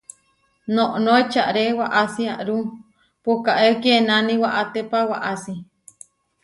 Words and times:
Noʼnó 0.75 1.11
eʼčáre 1.21 1.63
waʼási 1.79 2.23
aʼáru 2.33 2.57
puʼkáe 3.23 3.69
kienáni 3.81 4.33
waʼátépa 4.43 4.99
waʼási. 5.11 5.53